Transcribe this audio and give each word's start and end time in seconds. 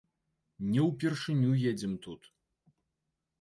Не 0.71 0.81
ўпершыню 0.87 1.51
едзем 1.73 1.93
тут. 2.07 2.21